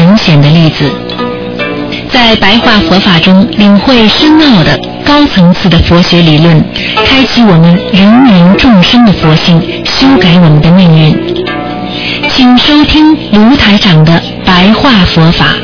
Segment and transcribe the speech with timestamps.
[0.00, 0.90] 明显的例子。
[2.10, 6.64] 在白话佛法中领会深奥的高层次的佛学理论，
[7.04, 11.44] 开启我们人民众生的佛性，修改我们的命运。
[12.30, 15.54] 请收听卢台长的白话佛法。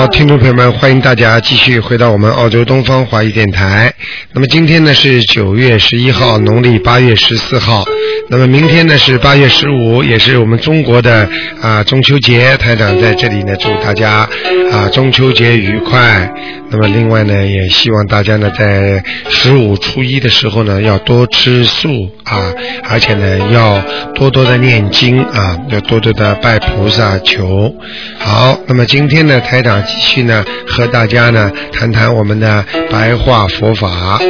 [0.00, 3.92] 好，听众朋友们，欢迎大家继续回到我们澳洲东方华语电台。
[4.32, 7.84] 那么今天呢是九月十一号，农历八月十四号。
[8.30, 11.28] 那么明天呢是八月十五，也是我们中国的
[11.60, 12.56] 啊中秋节。
[12.56, 14.26] 台长在这里呢祝大家
[14.72, 16.32] 啊中秋节愉快。
[16.72, 21.88] 那么另外呢也希望大家呢在十五初一的时候呢要多吃素
[22.24, 22.52] 啊，
[22.88, 23.82] 而且呢要
[24.14, 27.74] 多多的念经啊，要多多的拜菩萨求。
[28.18, 34.20] 好，那么今天呢台长继续呢和大家呢谈谈我们的白话佛法。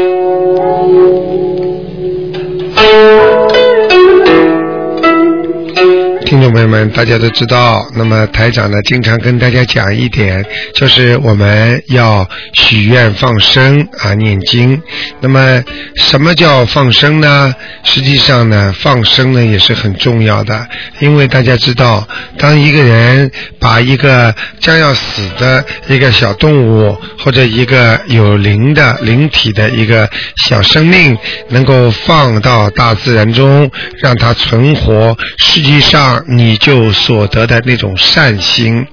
[6.30, 10.46] 听众朋友们，大家都知道，那么台长呢，经常跟大家讲一点，
[10.77, 14.80] 就是我们要许愿放生啊，念经。
[15.19, 15.60] 那么
[15.96, 17.52] 什么叫放生呢？
[17.82, 20.69] 实际上呢，放生呢也是很重要的，
[21.01, 22.07] 因为大家知道，
[22.38, 30.09] 当一个人把一个将要死的一个小动物，或者一个有灵的灵体的一个
[30.47, 33.69] 小生命，能够放到大自然中，
[34.01, 36.20] 让它存活，实际上。
[36.26, 38.87] 你就所得的那种善心，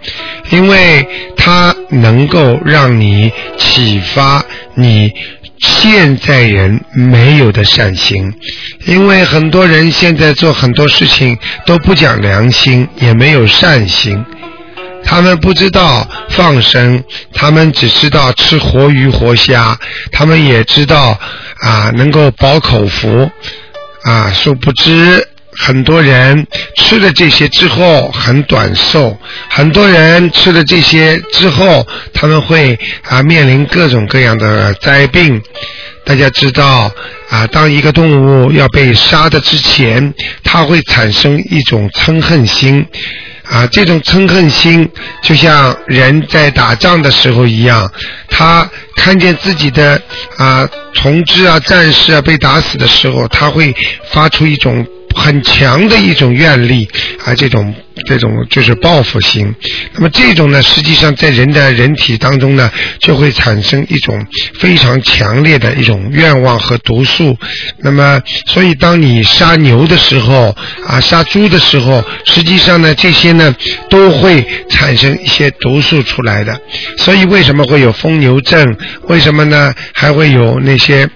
[0.50, 4.44] 因为它能够让你启发
[4.76, 5.12] 你
[5.60, 8.34] 现在人没有的善心，
[8.86, 14.24] 因为很多人现在做很多事情都不讲良心，也没有善心，
[15.04, 19.78] 他们不知道放生，他们只知道吃活鱼活虾，
[20.12, 21.20] 他们也知道
[21.62, 23.30] 啊能够饱口福，
[24.04, 25.28] 啊殊不知。
[25.60, 29.20] 很多人吃了这些之后很短寿，
[29.50, 32.78] 很多人吃了这些之后，他们会
[33.08, 35.42] 啊面临各种各样的灾病。
[36.06, 36.90] 大家知道
[37.30, 42.86] 啊，当一个动物要被杀的之前，它会产生一种嗔恨心
[43.44, 44.90] 啊，这种嗔恨心
[45.22, 47.92] 就像人在打仗的时候一样，
[48.30, 50.02] 他看见自己的
[50.38, 53.76] 啊同志啊战士啊被打死的时候，他会
[54.12, 54.88] 发出一种。
[55.18, 56.88] 很强的一种愿力
[57.26, 57.74] 啊，这种
[58.06, 59.54] 这种就是报复心。
[59.94, 64.26] 那么这种呢，实际上在人的人体当中呢，就会产生一种
[64.60, 67.36] 非常强烈的一种愿望和毒素。
[67.80, 73.54] 那么，所以当你杀牛的时候啊，杀猪的时候，实际上呢，这些呢
[73.90, 76.62] 都会产生一些毒素出来的。
[77.00, 78.78] 所以为什么会有疯牛症？
[79.08, 79.74] 为什么呢？
[79.94, 81.10] 还会有那些？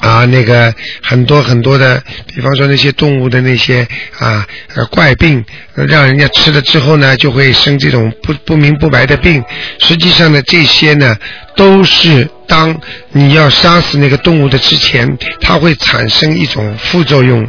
[0.00, 2.02] 啊，那个很多很多的，
[2.34, 3.86] 比方说那些动物的那些
[4.18, 4.46] 啊
[4.90, 9.42] 怪病，让人家吃了之后呢，就会生这种不不明不白的病。
[9.78, 11.16] 实际上呢，这些呢
[11.56, 12.28] 都是。
[12.48, 12.80] 当
[13.10, 17.44] 你要杀死那个动物的之前，它会产生一种副作用，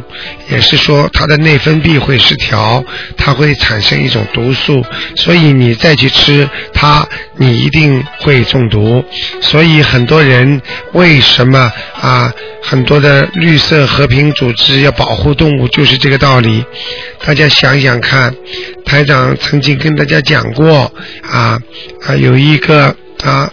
[0.50, 2.84] 也是说它的内分泌会失调，
[3.16, 9.04] 它会产生一种毒素，所以你再去吃它，你一定会中毒。
[9.40, 10.60] 所以很多人
[10.94, 12.34] 为什么啊？
[12.60, 16.64] 很多的绿色和平组织要保护动物，就是这个道理。
[17.24, 18.34] 大家想想看，
[18.84, 20.92] 台长曾经跟大家讲过
[21.22, 21.56] 啊
[22.04, 23.48] 啊，有一个啊。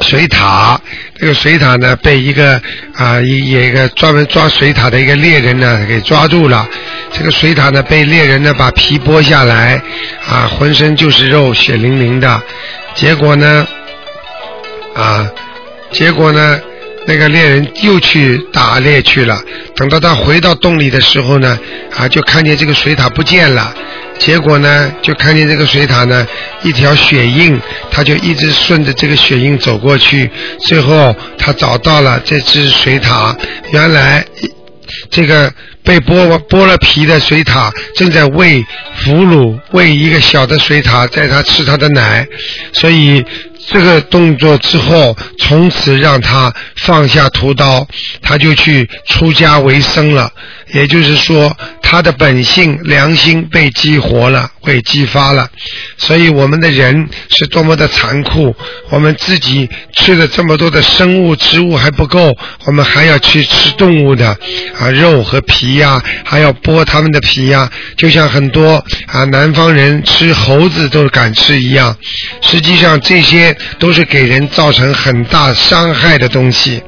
[0.00, 0.78] 水獭，
[1.18, 2.60] 这个水獭呢，被一个
[2.94, 6.68] 啊一一个专门抓水獭的一个猎人呢给抓住了。
[7.12, 9.80] 这个水獭呢，被猎人呢把皮剥下来，
[10.28, 12.42] 啊，浑身就是肉，血淋淋的。
[12.94, 13.66] 结果呢，
[14.94, 15.30] 啊，
[15.92, 16.60] 结果呢，
[17.06, 19.40] 那个猎人又去打猎去了。
[19.74, 21.58] 等到他回到洞里的时候呢，
[21.96, 23.74] 啊，就看见这个水獭不见了。
[24.18, 26.26] 结果呢，就看见这个水獭呢，
[26.62, 30.30] 一条血印，他就一直顺着这个血印走过去，
[30.60, 33.36] 最后他找到了这只水獭。
[33.72, 34.24] 原来，
[35.10, 35.52] 这个
[35.84, 38.64] 被剥剥了皮的水獭正在喂
[38.96, 42.26] 俘虏，喂一个小的水獭，在它吃它的奶，
[42.72, 43.24] 所以。
[43.68, 47.86] 这个动作之后，从此让他放下屠刀，
[48.22, 50.30] 他就去出家为僧了。
[50.72, 55.48] 也就是说，他的本性良心被激活了，被激发了。
[55.96, 58.54] 所以，我们的人是多么的残酷！
[58.90, 64.36] 我们自己吃了这么多的生物植物还不够，我们还要去吃动物的
[64.78, 67.70] 啊肉和皮呀，还要剥他们的皮呀。
[67.96, 71.96] 就像很多啊南方人吃猴子都敢吃一样。
[72.42, 73.55] 实际上，这些。
[73.78, 76.82] 都是给人造成很大伤害的东西，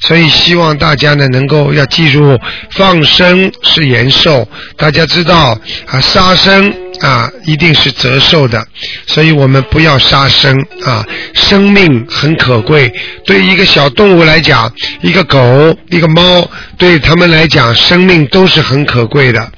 [0.00, 2.38] 所以希望大家呢能够要记住，
[2.70, 8.64] 放生是延寿，大家知道啊，杀生啊一定是折寿的，
[9.06, 11.04] 所以我们不要杀生啊，
[11.34, 12.92] 生命很可贵，
[13.24, 19.50] 对一个小动物来讲，一个狗、一个猫，对他们来讲，生命都是很可贵的，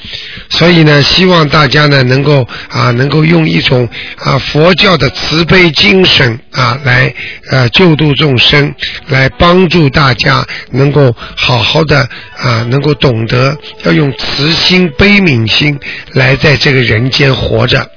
[0.50, 7.12] 所以呢，希望大家呢能够啊能够用一种啊佛教的慈悲精神啊来
[7.50, 8.74] 呃救度众生，
[9.08, 15.78] 来帮助大家能够好好的啊能够懂得要用慈心悲悯心
[16.12, 17.90] 来在这个人间活着。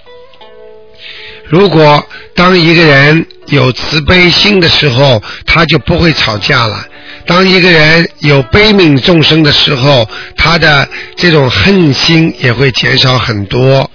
[1.46, 2.04] 如果
[2.34, 6.86] 当一个人有慈悲心的时候，他就不会吵架了。
[7.28, 13.90] 当一个人有悲悯众生的时候，他的这种恨心也会减少很多。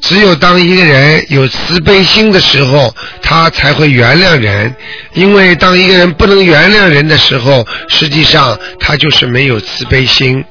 [0.00, 4.74] 只有当一个人有慈悲心的时候，他才会原谅人。
[5.14, 10.44] 因为当一个人不能原谅人的时候，实际上他就是没有慈悲心。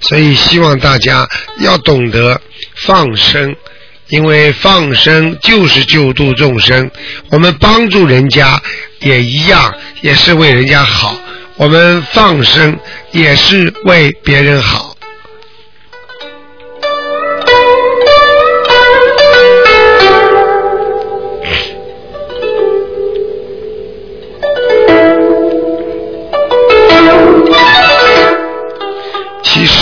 [0.00, 1.28] 所以希望大家
[1.60, 2.40] 要懂得
[2.76, 3.54] 放生，
[4.08, 6.90] 因为放生就是救度众生。
[7.30, 8.60] 我们帮助人家
[9.00, 11.18] 也一样，也是为人家好。
[11.56, 12.78] 我们放生
[13.10, 14.87] 也是为别人好。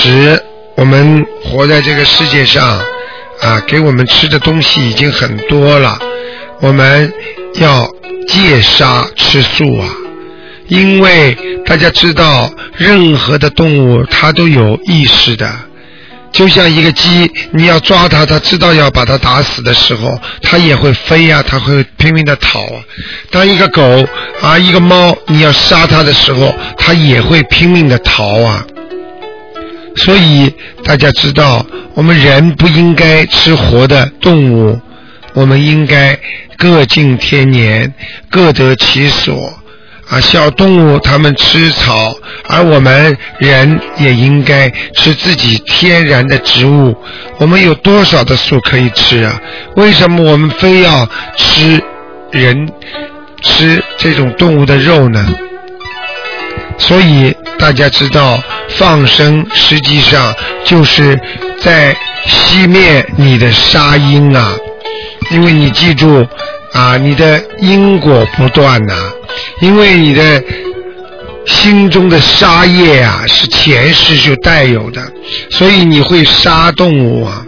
[0.07, 0.41] 实
[0.77, 2.79] 我们活在这个世界上，
[3.41, 5.99] 啊，给我们吃的东西已经很多了。
[6.61, 7.13] 我们
[7.55, 7.89] 要
[8.29, 9.89] 戒杀吃素啊，
[10.69, 11.37] 因为
[11.67, 15.53] 大家知道，任何的动物它都有意识的。
[16.33, 22.83] 就像一个鸡，你要抓它，它知道要把它打死的时候，它也会飞呀，它会拼命的逃啊。
[23.31, 23.83] 当一个狗
[24.43, 28.65] 啊，一个猫，你要杀它的时候，它也会拼命的逃啊。
[29.97, 30.55] 所以
[30.85, 31.65] 大家知道，
[31.95, 34.81] 我们人不应该吃活的动物，
[35.33, 36.19] 我们应该
[36.57, 37.93] 各尽天年，
[38.31, 39.53] 各得其所。
[40.09, 42.15] 啊，小动物它们吃草，
[42.49, 46.97] 而我们人也应该吃自己天然的植物。
[47.39, 49.41] 我们有多少的树可以吃啊？
[49.75, 51.83] 为什么我们非要吃
[52.31, 52.71] 人
[53.43, 55.27] 吃这种动物的肉呢？
[56.79, 58.39] 所以大家知道，
[58.69, 60.35] 放生实际上
[60.65, 61.19] 就是
[61.61, 61.97] 在
[62.27, 64.55] 熄灭你的杀因啊，
[65.31, 66.27] 因为你记住
[66.73, 68.95] 啊，你的因果不断呐。
[69.61, 70.43] 因为你的
[71.47, 75.03] 心中的杀业啊，是前世就带有的，
[75.51, 77.43] 所以你会杀动物啊。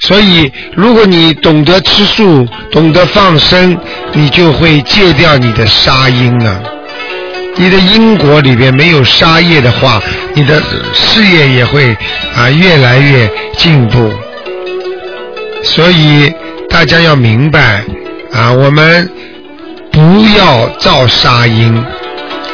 [0.00, 3.78] 所以，如果你懂得吃素，懂得放生，
[4.12, 6.60] 你就会戒掉你的杀因啊。
[7.56, 10.02] 你的因果里边没有杀业的话，
[10.34, 10.62] 你的
[10.92, 11.96] 事业也会
[12.36, 14.12] 啊越来越进步。
[15.62, 16.32] 所以
[16.68, 17.84] 大家要明白
[18.32, 19.10] 啊，我们。
[19.92, 21.84] 不要造杀因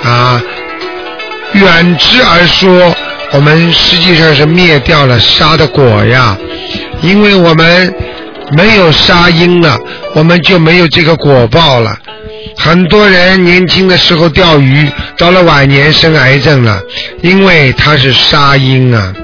[0.02, 0.42] 啊！
[1.52, 2.96] 远之而说，
[3.32, 6.34] 我们实际上是灭掉了杀的果呀。
[7.02, 7.94] 因为我们
[8.52, 9.78] 没有杀因了，
[10.14, 11.94] 我们就没有这个果报了。
[12.56, 16.82] 很多人年轻的时候钓鱼，到了晚年生癌症了，
[17.22, 19.14] 因为他是杀因啊。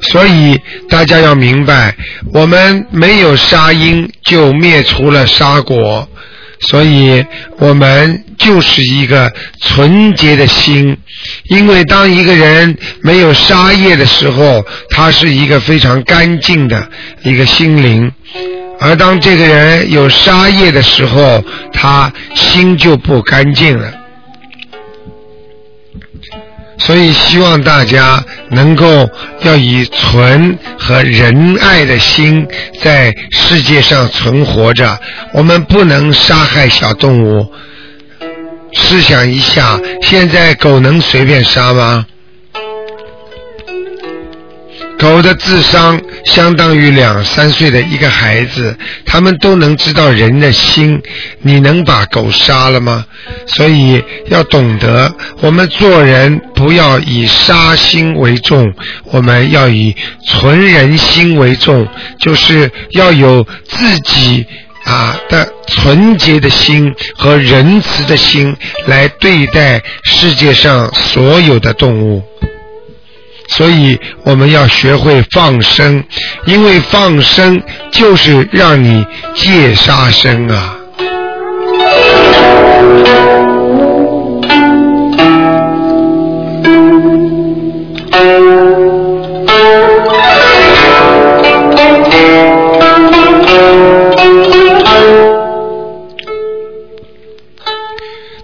[0.00, 1.94] 所以大家要明白，
[2.32, 6.08] 我们没有杀因，就灭除了杀果。
[6.58, 7.24] 所以，
[7.58, 10.96] 我们就是一个纯洁的心，
[11.50, 16.88] 因为当一个人没有杀业的时候，他是一个非常干净的
[17.24, 18.10] 一个心灵；
[18.78, 21.42] 而当这个人有杀业的时候，
[21.72, 23.92] 他心就不干净了。
[26.78, 29.08] 所以希望大家能够
[29.40, 32.46] 要以纯和仁爱的心
[32.82, 34.98] 在世界上存活着。
[35.32, 37.50] 我们不能杀害小动物。
[38.72, 42.06] 试想一下，现在狗能随便杀吗？
[45.06, 51.00] 狗的智商相当于两三岁的一个孩子，他们都能知道人的心。
[51.42, 53.04] 你能把狗杀了吗？
[53.46, 59.94] 所以要懂得，我们做人不要以杀心为重，我们要以
[60.26, 61.86] 存人心为重，
[62.18, 64.44] 就是要有自己
[64.82, 72.24] 啊的纯洁的心和仁慈的心来对待世界上所有的动物。
[73.48, 76.02] 所以我们要学会放生
[76.46, 80.76] 因为放生就是让你戒杀生啊。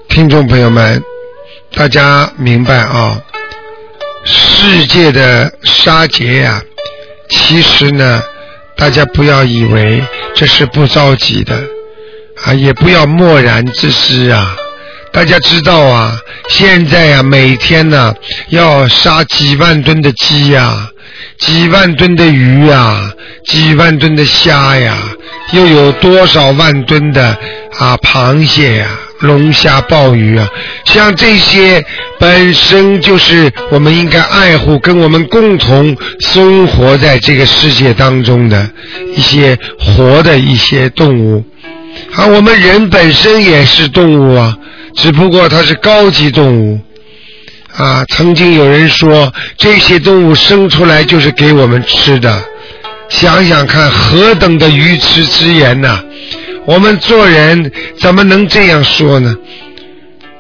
[0.09, 1.03] 听众朋友们
[1.75, 3.21] 大家明白啊
[4.63, 6.63] 世界的杀劫呀，
[7.29, 8.23] 其实呢，
[8.77, 10.01] 大家不要以为
[10.37, 11.61] 这是不着急的
[12.45, 14.55] 啊，也不要漠然之失啊。
[15.13, 16.17] 大家知道啊，
[16.49, 18.15] 现在呀，每天呢
[18.51, 20.89] 要杀几万吨的鸡呀，
[21.39, 23.13] 几万吨的鱼呀，
[23.45, 24.97] 几万吨的虾呀，
[25.51, 27.37] 又有多少万吨的
[27.79, 28.87] 啊螃蟹呀、
[29.19, 30.49] 龙虾、鲍鱼啊？
[30.85, 31.85] 像这些
[32.23, 38.71] 本身就是我们应该爱护、跟我们共同生活在这个世界当中的
[39.17, 41.45] 一些活的一些动物。
[42.15, 44.57] 啊，我们人本身也是动物啊。
[44.95, 46.79] 只不过它是高级动物，
[47.75, 52.41] 啊，曾经有人说这些动物生出来就是给我们吃的，
[53.09, 55.99] 想想看何等的愚痴之言呐！
[56.67, 59.35] 我们做人怎么能这样说呢？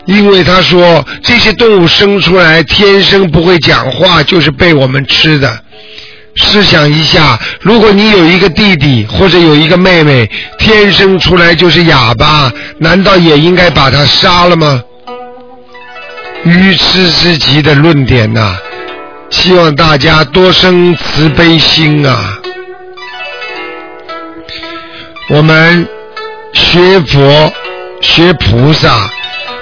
[0.05, 5.61] 因为他说这些动物生出来天生不会讲话，就是被我们吃的。
[6.35, 14.83] 试想一下，如果你有一个弟弟或者有一个妹妹，天生出来就是哑巴，难道也应该把他杀了吗？
[16.45, 18.57] 愚痴之极的论点呐！
[19.31, 22.39] 希望大家多生慈悲心啊！
[25.29, 25.87] 我们
[26.53, 27.53] 学佛、
[28.01, 29.09] 学菩萨，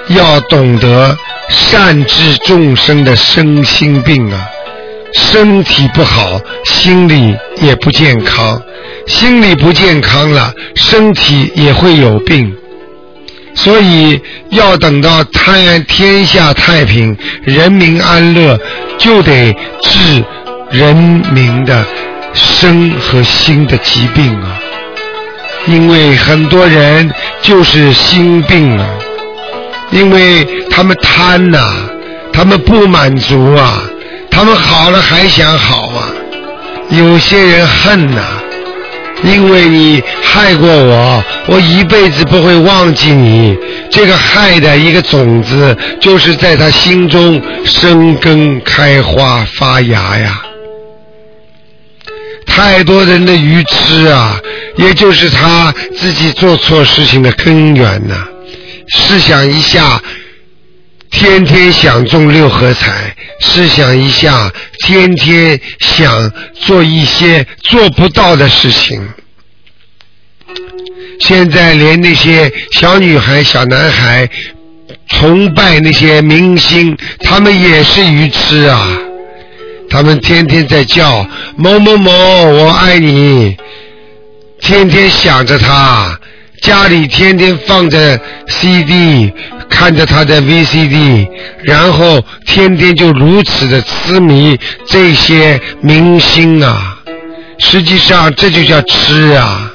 [0.07, 1.17] 要懂得
[1.49, 4.49] 善治众生的身心病啊！
[5.13, 8.61] 身体不好，心理也不健康，
[9.07, 12.55] 心理不健康了，身体也会有病。
[13.53, 14.19] 所以
[14.51, 18.57] 要等到太天下太平，人民安乐，
[18.97, 20.23] 就得治
[20.69, 21.85] 人民的
[22.33, 24.57] 身和心的疾病啊！
[25.67, 28.87] 因为很多人就是心病啊，
[29.91, 31.59] 因为他们贪呐，
[32.33, 33.83] 他们不满足啊。
[34.29, 36.09] 他们好了还想好啊？
[36.89, 38.21] 有些人恨呐，
[39.23, 43.57] 因为你害过我，我一辈子不会忘记你。
[43.89, 50.41] 这个害的一个种子，就是在他心中生根、开花、发芽呀。
[52.45, 54.39] 太多人的愚痴啊，
[54.77, 58.15] 也就是他自己做错事情的根源呐。
[58.93, 60.01] 试想一下。
[61.09, 69.05] 天天想中六合彩，试想一下，天天想做一些做不到的事情。
[71.19, 74.27] 现在连那些小女孩、小男孩
[75.09, 78.97] 崇拜那些明星，他们也是愚痴啊！
[79.89, 82.11] 他们天天在叫某某某，
[82.45, 83.57] 我爱你，
[84.61, 86.17] 天天想着他，
[86.61, 89.33] 家里天天放着 CD。
[89.71, 91.25] 看着他的 VCD，
[91.63, 96.99] 然后天天就如此的痴迷这些明星啊，
[97.57, 99.71] 实际上这就叫痴啊。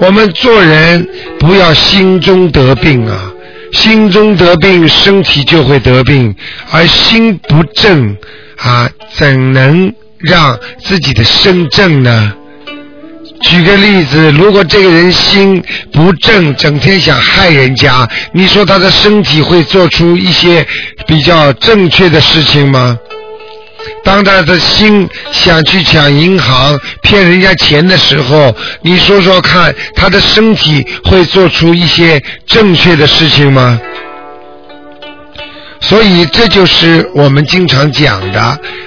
[0.00, 1.06] 我们做人
[1.38, 3.30] 不要心中得病啊，
[3.72, 6.34] 心中得病，身体就会得病，
[6.72, 8.16] 而心不正
[8.56, 12.32] 啊，怎能让自己的身正呢？
[13.42, 20.66] 举个例子，如果这个人心不正，整天想害人家，你说他的身体会做出一些
[21.06, 22.98] 比较正确的事情吗？
[24.04, 33.80] 当他的心想去抢银行、骗人家钱的时候，你说说看，他的身体会做出一些正确的事情吗？
[35.80, 38.40] 所以这就是我们经常讲的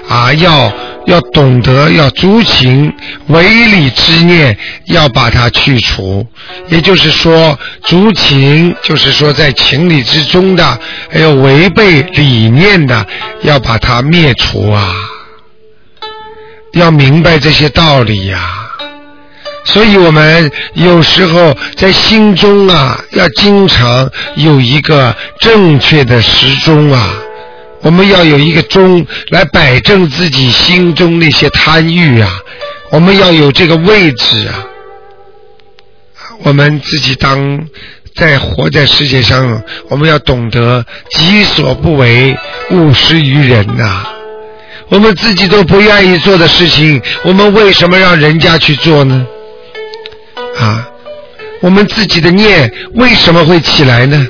[0.10, 0.72] 啊，要
[1.06, 2.94] 要懂得要诸情
[3.28, 6.26] 违理之念，要把它去除。
[6.70, 10.80] 也就是说，诸情就是说在情理之中的，
[11.12, 13.06] 还有违背理念的，
[13.42, 14.94] 要把它灭除啊！
[16.74, 18.58] 要明白这些道理呀。
[19.64, 27.14] 所以我们有时候在心中啊，要经常有一个正确的时钟啊，
[27.82, 32.30] 我们要有一个钟来摆正自己心中那些贪欲啊，
[32.92, 34.66] 我们要有这个位置啊，
[36.44, 37.68] 我们自己当
[38.16, 42.38] 在活在世界上，我们要懂得己所不为，
[42.70, 44.06] 勿施于人呐。
[44.90, 49.26] 我们自己都不愿意做的事情，我们为什么让人家去做呢？
[50.60, 50.88] 啊，
[51.62, 54.28] 我们自己的念为什么会起来呢？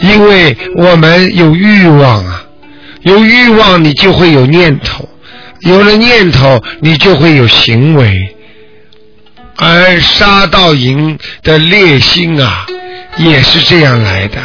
[0.00, 2.45] 因为我们有欲望啊，
[3.06, 5.08] 有欲望你就会有念头，
[5.60, 8.34] 有了念头你就会有行为，
[9.56, 12.66] 而杀盗淫的烈心啊，
[13.16, 14.40] 也是这样来的。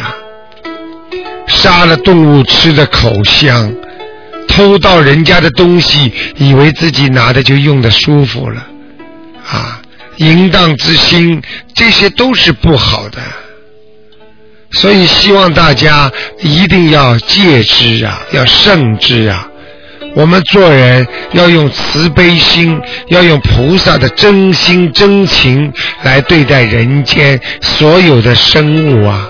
[1.48, 3.74] 杀了动物吃的口香，
[4.46, 8.64] 偷盗人家的东西，以为自己拿的就用的舒服了，
[9.44, 9.82] 啊，
[10.18, 11.42] 淫荡之心，
[11.74, 13.20] 这些都是不好的。
[14.72, 16.10] 所以希望大家
[16.40, 19.48] 一定要戒之啊，要慎之啊。
[20.14, 29.28] 我们做人要用慈悲心，要用菩萨的真心真情来对待人间所有的生物啊。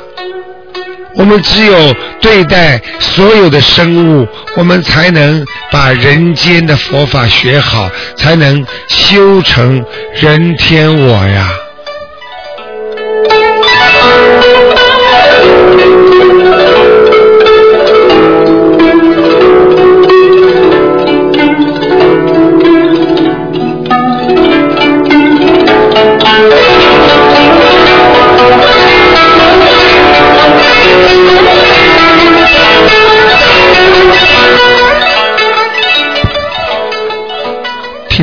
[1.14, 9.84] 我们只有对待所有的生物，我们才能把人间的佛法学好，才能修成
[10.14, 11.52] 人天我呀。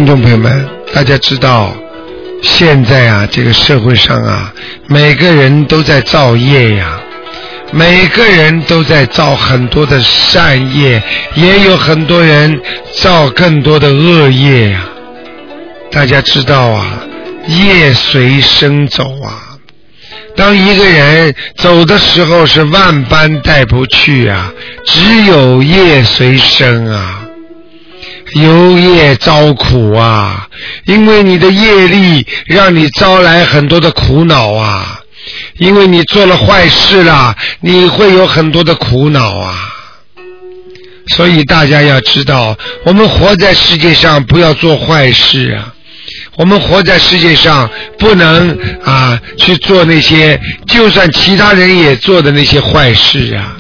[0.10, 1.72] 众朋友们，大家知道，
[2.42, 4.52] 现在啊，这个社会上啊，
[4.88, 7.00] 每个人都在造业呀，
[7.72, 11.00] 每个人都在造很多的善业，
[11.36, 12.60] 也有很多人
[12.96, 14.82] 造更多的恶业呀。
[15.92, 17.04] 大家知道啊，
[17.46, 19.60] 业随身走啊。
[20.36, 24.52] 当一个人走的时候，是万般带不去啊，
[24.88, 27.19] 只有业随身啊。
[28.36, 30.48] 有业遭苦啊，
[30.86, 35.02] 因为你的业力让你招来很多的苦恼啊，
[35.58, 39.56] 因为你做了坏事了，你会有很多的苦恼啊。
[41.08, 42.56] 所以大家要知道，
[42.86, 45.74] 我们活在世界上不要做坏事啊，
[46.38, 53.58] 我们活在世界上不能啊去做那些就算其他人也做的那些坏事啊。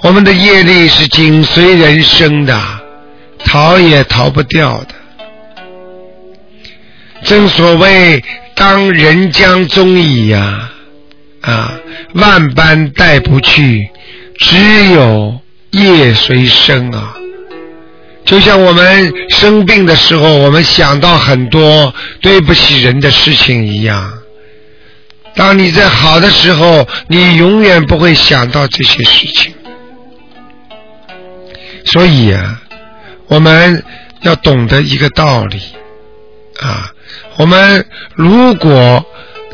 [0.00, 2.81] 我们的业力是紧随人生的。
[3.44, 4.94] 逃也逃不掉的。
[7.24, 8.22] 正所谓
[8.56, 10.70] “当人将终矣”呀，
[11.40, 11.72] 啊，
[12.14, 13.88] 万般带不去，
[14.38, 14.56] 只
[14.92, 15.38] 有
[15.70, 17.14] 业随身啊。
[18.24, 24.12] 就像我们生病的时候，我们想到很多对不起人的事情一样。
[25.34, 29.54] 当你在好的时候，你永远不会想到这些事情。
[31.84, 32.61] 所以啊。
[33.32, 33.82] 我们
[34.20, 35.58] 要懂得一个道理
[36.60, 36.92] 啊！
[37.38, 39.02] 我们如果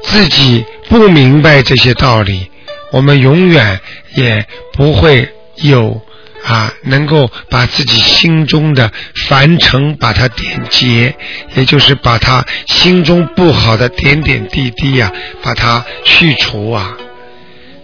[0.02, 2.50] 自己不明白这些道理，
[2.90, 3.78] 我们永远
[4.16, 6.00] 也不会有
[6.44, 8.90] 啊，能够把自己心中的
[9.28, 11.14] 凡尘把它点结，
[11.54, 16.96] 也就是把他心中不好的点点滴滴呀，把它去除啊，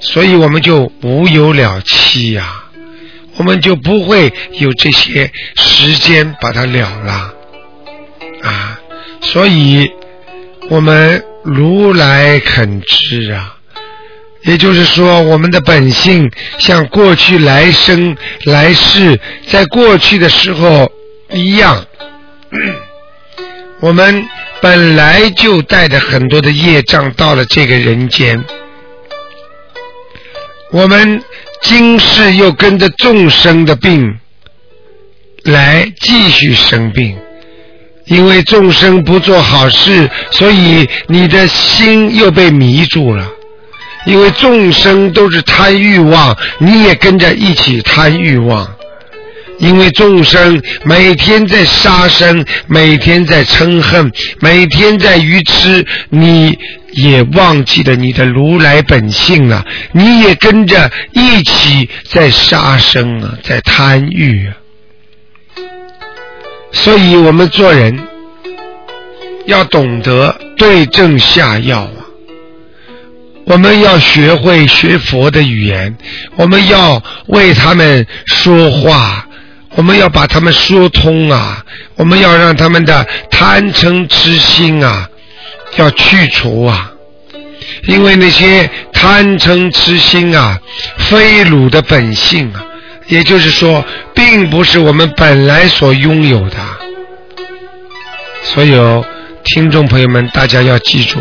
[0.00, 2.63] 所以我们就无有了期呀。
[3.36, 7.34] 我们就不会有这些时间把它了了
[8.42, 8.80] 啊！
[9.20, 9.90] 所以，
[10.70, 13.56] 我们如来肯知啊，
[14.42, 19.18] 也就是说，我们的本性像过去来生来世，
[19.48, 20.92] 在过去的时候
[21.30, 21.84] 一样，
[23.80, 24.28] 我们
[24.60, 28.44] 本来就带着很多的业障到了这个人间，
[30.70, 31.20] 我们。
[31.64, 34.18] 今世又跟着众生的病
[35.44, 37.16] 来继续生病，
[38.04, 43.26] 因为众生不做好事，所以你的心又被迷住了。
[44.04, 48.70] 因为众生都是贪欲望，你也跟着一起贪欲望。
[49.64, 56.58] 因为众生每天在杀生，每天在嗔恨，每天在愚痴，你
[56.92, 64.52] 也忘记了你的如来本性了，你也跟着一起在杀生啊，在贪欲啊。
[66.70, 67.98] 所以我们做人
[69.46, 72.04] 要懂得对症下药啊，
[73.46, 75.96] 我们要学会学佛的语言，
[76.36, 79.26] 我们要为他们说话。
[79.76, 81.64] 我们要把他们说通啊！
[81.96, 85.08] 我们要让他们的贪嗔痴心啊，
[85.76, 86.92] 要去除啊！
[87.88, 90.58] 因为那些贪嗔痴心啊，
[90.98, 92.64] 非鲁的本性啊，
[93.08, 93.84] 也就是说，
[94.14, 96.56] 并不是我们本来所拥有的。
[98.44, 99.04] 所有
[99.42, 101.18] 听众朋友们，大家要记住，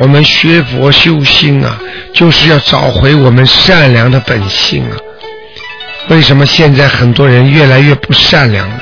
[0.00, 1.78] 我们学佛修心啊，
[2.12, 4.96] 就是要找回我们善良的本性啊。
[6.08, 8.80] 为什么现在很多人越来越不善良了？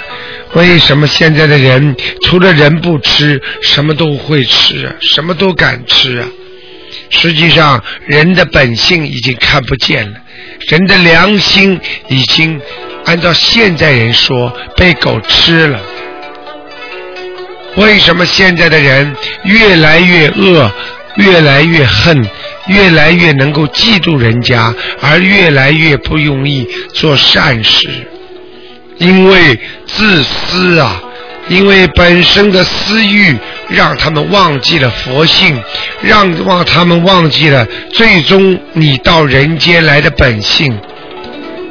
[0.55, 4.95] 为什么现在的人除了人不吃，什么都会吃啊？
[5.01, 6.27] 什么都敢吃啊？
[7.11, 10.19] 实际上人的本性已经看不见了，
[10.69, 12.61] 人的良心已经
[13.05, 15.81] 按照现在人说被狗吃了。
[17.77, 20.73] 为什么现在的人越来越恶，
[21.17, 22.25] 越来越恨，
[22.69, 27.89] 越来越能够嫉妒人家，而越来越不容易做善事？
[28.99, 31.03] 因为自私啊，
[31.49, 33.37] 因为本身的私欲
[33.69, 35.61] 让他们忘记了佛性，
[36.03, 40.79] 让忘他们忘记了最终你到人间来的本性。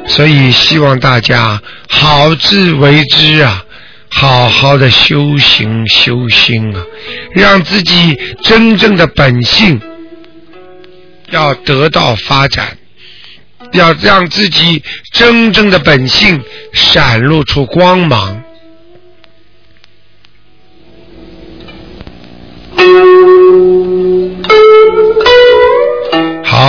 [0.06, 3.64] 所以希望大家好自为之啊！
[4.12, 6.84] 好好的修行修心啊，
[7.32, 9.80] 让自己真正的本性
[11.30, 12.76] 要得到发展，
[13.72, 16.42] 要让自己真正的本性
[16.72, 18.42] 闪露出光芒。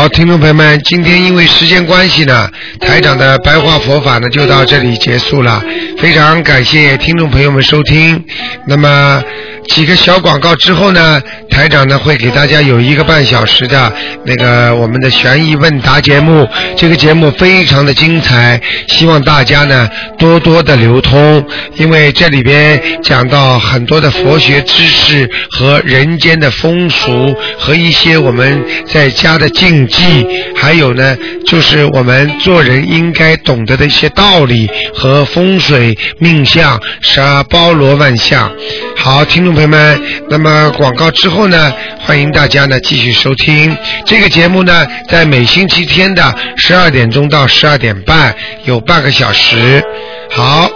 [0.02, 5.64] 好，听众朋友们，今天因为时间关系呢，台长的白话佛法呢就到这里结束了。
[6.00, 8.20] 非常感谢听众朋友们收听。
[8.66, 9.24] 那么
[9.70, 13.94] 几个小广告之后呢，台长呢会给大家有一个半小时的
[14.26, 16.50] 那个我们的悬疑问答节目。
[16.76, 19.88] 这个节目非常的精彩，希望大家呢
[20.18, 30.26] 多多的流通，因为这里边讲到很多的佛学知识和人间的风俗和一些我们在家的禁记，
[30.56, 38.52] 还有呢就是我们做人应该懂得的一些道理和风水命相，是包罗万象。
[38.96, 43.76] 好，听众朋友们，那么广告之后呢，欢迎大家呢继续收听
[44.06, 48.34] 这个节目呢，在每星期天的十二点钟到十二点半
[48.66, 49.84] 有半个小时。
[50.30, 50.70] 好，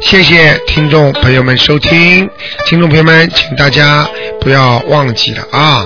[0.00, 2.28] 谢谢听众朋友们收听，
[2.66, 4.08] 听众朋友们，请大家
[4.40, 5.84] 不要忘记了啊。